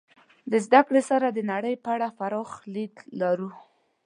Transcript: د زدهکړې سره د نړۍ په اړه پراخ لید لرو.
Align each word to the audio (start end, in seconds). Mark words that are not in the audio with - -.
د 0.51 0.53
زدهکړې 0.65 1.01
سره 1.09 1.27
د 1.31 1.39
نړۍ 1.51 1.75
په 1.83 1.89
اړه 1.95 2.07
پراخ 2.17 2.49
لید 2.73 2.95
لرو. 3.19 3.49